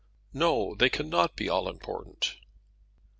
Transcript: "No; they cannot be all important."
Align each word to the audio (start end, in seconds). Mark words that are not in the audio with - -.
"No; 0.33 0.73
they 0.73 0.89
cannot 0.89 1.35
be 1.35 1.47
all 1.47 1.69
important." 1.69 2.39